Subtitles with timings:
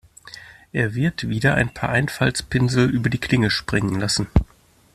[0.73, 4.25] Er wird wieder ein paar Einfaltspinsel über die Klinge springen lassen.